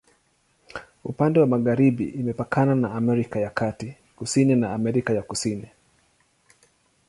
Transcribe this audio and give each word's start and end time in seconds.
Upande 1.03 1.39
wa 1.39 1.47
magharibi 1.47 2.03
imepakana 2.09 2.75
na 2.75 2.91
Amerika 2.93 3.39
ya 3.39 3.49
Kati, 3.49 3.93
kusini 4.15 4.55
na 4.55 4.73
Amerika 4.73 5.13
ya 5.13 5.21
Kusini. 5.21 5.67